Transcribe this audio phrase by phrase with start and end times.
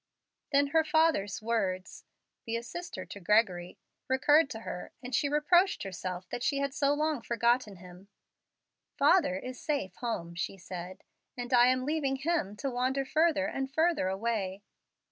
[0.51, 2.05] Then her father's words,
[2.43, 3.77] "Be a sister to Gregory,"
[4.07, 8.07] recurred to her, and she reproached herself that she had so long forgotten him.
[8.97, 11.03] "Father is safe home," she said,
[11.37, 14.63] "and I am leaving him to wander further and further away.